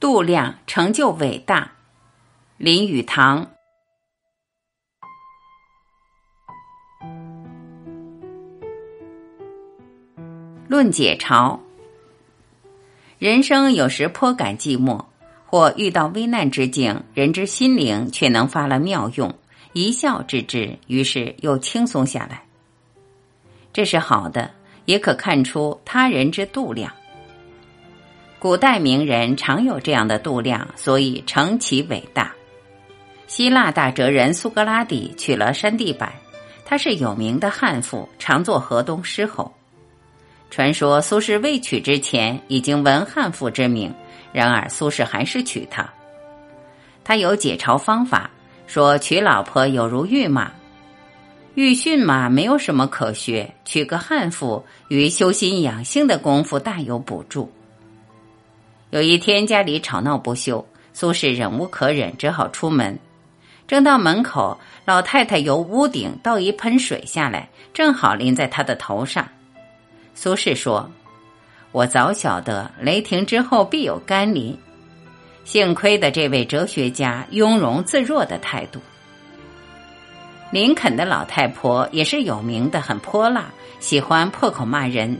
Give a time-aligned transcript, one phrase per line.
[0.00, 1.72] 度量成就伟大。
[2.56, 3.50] 林语堂。
[10.68, 11.58] 论解嘲：
[13.18, 15.04] 人生有时颇感寂寞，
[15.46, 19.34] 或遇到危难之境，人之心灵却能发了妙用，
[19.72, 22.44] 一笑置之，于是又轻松下来。
[23.72, 24.52] 这是好的，
[24.84, 26.92] 也可看出他人之度量。
[28.40, 32.32] 古代名人常有这样的度量，所以成其伟大。
[33.26, 36.08] 希腊大哲人苏格拉底娶了山地柏，
[36.64, 39.52] 他是有名的悍妇，常做河东狮吼。
[40.50, 43.92] 传说苏轼未娶之前已经闻悍妇之名，
[44.32, 45.92] 然而苏轼还是娶她。
[47.02, 48.30] 他有解嘲方法，
[48.68, 50.52] 说娶老婆有如御马，
[51.54, 57.50] 御驯马没有什么可学，娶个悍妇与修心养性的功夫大有补助。
[58.90, 62.98] 有一天家里吵闹不休，苏轼忍无可忍，只好出门。
[63.66, 69.28] 正到门口，老太太由屋顶倒一盆水下来，正好淋在他的头上。
[70.14, 70.90] 苏轼说
[71.70, 74.58] ：“我早晓得雷霆之后必有甘霖，
[75.44, 78.80] 幸亏的这位哲学家雍容自若的态度。”
[80.50, 85.14] 林肯的老太婆也是有名的，很泼辣，喜欢破口骂人。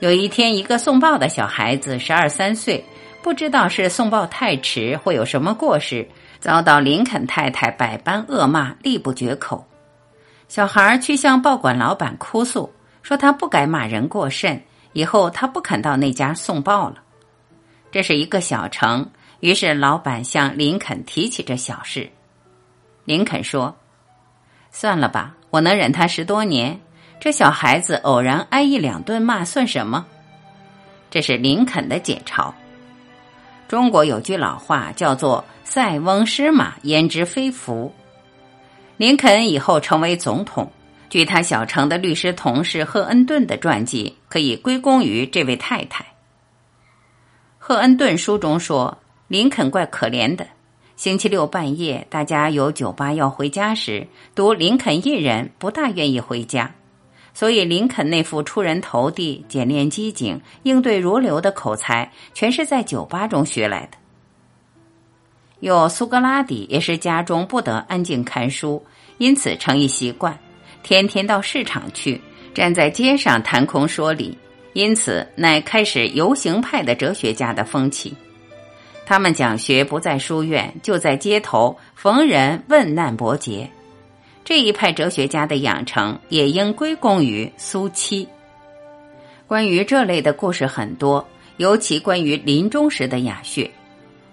[0.00, 2.82] 有一天，一个送报的小孩子十二三岁，
[3.22, 6.08] 不知道是送报太迟或有什么过失，
[6.40, 9.66] 遭到林肯太太百般恶骂，力不绝口。
[10.48, 14.62] 小孩去向报馆老板哭诉，说他不该骂人过甚，
[14.94, 16.96] 以后他不肯到那家送报了。
[17.92, 22.10] 这是一个小城，于是老板向林肯提起这小事。
[23.04, 23.76] 林肯说
[24.72, 26.80] ：“算了吧，我能忍他十多年。”
[27.20, 30.06] 这小孩子偶然挨一两顿骂算什么？
[31.10, 32.50] 这是林肯的解嘲。
[33.68, 37.94] 中国有句老话叫做“塞翁失马，焉知非福”。
[38.96, 40.72] 林肯以后成为总统，
[41.10, 46.06] 据他小城的律师同事赫恩顿的传记，可以归功于这位太太。
[47.58, 48.96] 赫恩顿书中说，
[49.28, 50.46] 林肯怪可怜的。
[50.96, 56.72] 星期六半夜，大家有酒吧要回家时，独林肯一人不大愿意回家。
[57.32, 63.98] 所以，林肯那副出人头地、简练机警、应对如流的口才，全是在酒吧中学来的。
[65.60, 68.84] 有苏格拉底也是家中不得安静看书，
[69.18, 70.38] 因此成一习惯，
[70.82, 72.20] 天天到市场去，
[72.54, 74.36] 站在街上谈空说理，
[74.72, 78.14] 因此乃开始游行派的哲学家的风气。
[79.04, 83.68] 他们讲学不在书院，就在街头，逢人问难伯杰。
[84.44, 88.28] 这一派哲学家的养成也应归功于苏七。
[89.46, 93.70] 关于这类的故事很多，尤其关于临终时的雅穴，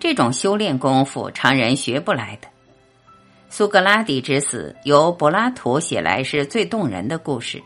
[0.00, 2.48] 这种修炼功夫常人学不来的。
[3.48, 7.62] 苏格拉底之死由柏拉图写来是最动人的故事。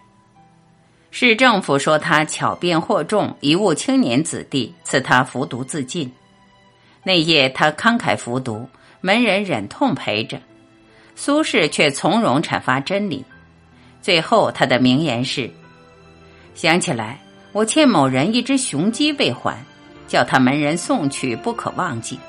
[1.12, 6.12] 市政府说他巧辩惑众，贻误青年子弟，赐他服毒自尽。
[7.02, 8.68] 那夜他慷慨服毒，
[9.00, 10.40] 门人忍痛陪着。
[11.16, 13.24] 苏轼却从容阐发真理，
[14.02, 15.50] 最后他的名言是
[16.54, 17.18] ：“想起来，
[17.52, 19.56] 我欠某人一只雄鸡未还，
[20.06, 22.20] 叫他门人送去，不可忘记。”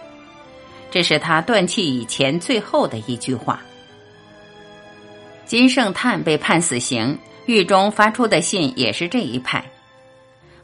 [0.90, 3.59] 这是他断气以前最后的一句话。
[5.46, 9.64] 金圣叹被判死刑，狱中发出的信也是这一派。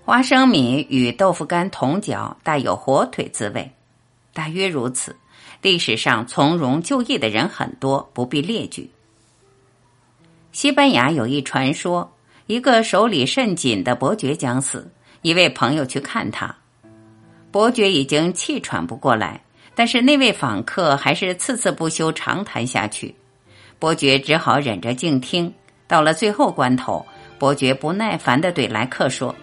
[0.06, 3.70] 花生米与豆腐干同嚼，带有火腿滋味，
[4.34, 5.16] 大约如此。
[5.62, 8.90] 历史上从容就义的人很多，不必列举。
[10.52, 12.14] 西班牙有一传说，
[12.48, 16.54] 一个手里甚紧的伯爵将死，一位朋友去看他，
[17.50, 19.42] 伯爵已经气喘不过来，
[19.74, 23.16] 但是那位访客还是次次不休长谈下去，
[23.80, 25.54] 伯爵只好忍着静听。
[25.88, 27.06] 到了最后关头，
[27.40, 29.34] 伯爵不耐烦的对来客说：“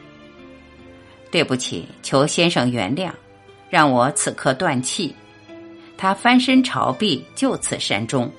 [1.31, 3.11] 对不起，求先生原谅，
[3.71, 5.15] 让我此刻断气。”
[5.97, 8.31] 他翻身朝壁，就此善终。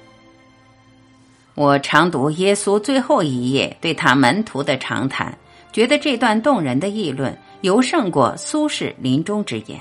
[1.53, 5.37] 我常读耶稣最后一页对他门徒的长谈，
[5.71, 9.79] 觉得这段动人的议论尤胜过苏轼临终之言。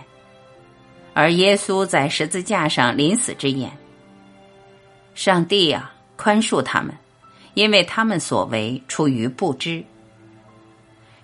[1.15, 3.71] 而耶稣在十字架上临死之言
[5.15, 6.95] ：“上帝啊，宽恕他们，
[7.55, 9.83] 因为他们所为出于不知。”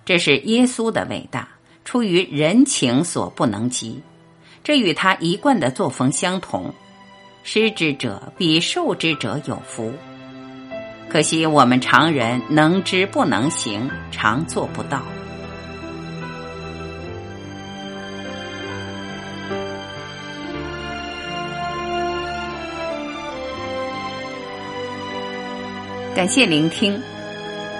[0.05, 1.47] 这是耶稣的伟大，
[1.85, 4.01] 出于人情所不能及。
[4.67, 6.73] 这与他一贯的作风相同，
[7.41, 9.93] 施之者比受之者有福，
[11.07, 15.01] 可惜我们常人能知不能行，常做不到。
[26.13, 27.01] 感谢聆听，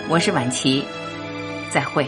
[0.07, 0.85] 我是婉琪，
[1.69, 2.07] 再会。